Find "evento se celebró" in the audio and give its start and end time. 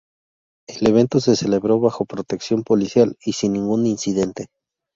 0.87-1.79